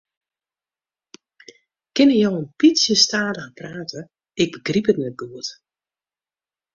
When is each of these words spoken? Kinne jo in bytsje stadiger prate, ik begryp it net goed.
Kinne 1.93 2.15
jo 2.19 2.31
in 2.37 2.39
bytsje 2.63 2.95
stadiger 3.03 3.51
prate, 3.59 4.01
ik 4.43 4.49
begryp 4.55 4.87
it 4.91 5.01
net 5.03 5.15
goed. 5.21 5.47